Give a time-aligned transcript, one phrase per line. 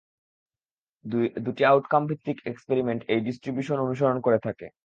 [1.45, 4.67] দুটি আউটকাম ভিত্তিক এক্সপেরিমেন্ট এই ডিস্ট্রিবিউশন অনুসরন করে থাকে।